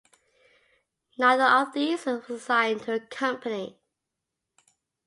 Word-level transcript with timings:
Neither 1.19 1.43
of 1.43 1.73
these 1.73 2.07
was 2.07 2.27
assigned 2.27 2.81
to 2.85 2.93
a 2.95 2.99
company. 2.99 3.77